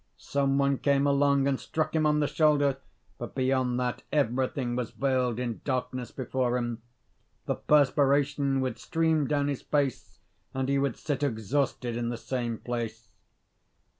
Some 0.17 0.57
one 0.57 0.79
came 0.79 1.05
along 1.05 1.47
and 1.47 1.59
struck 1.59 1.95
him 1.95 2.07
on 2.07 2.21
the 2.21 2.27
shoulder; 2.27 2.77
but 3.19 3.35
beyond 3.35 3.79
that 3.81 4.01
everything 4.11 4.75
was 4.75 4.89
veiled 4.89 5.37
in 5.39 5.61
darkness 5.63 6.09
before 6.09 6.57
him. 6.57 6.81
The 7.45 7.53
perspiration 7.53 8.61
would 8.61 8.79
stream 8.79 9.27
down 9.27 9.47
his 9.47 9.61
face, 9.61 10.17
and 10.55 10.69
he 10.69 10.79
would 10.79 10.97
sit 10.97 11.21
exhausted 11.21 11.95
in 11.95 12.09
the 12.09 12.17
same 12.17 12.57
place. 12.57 13.09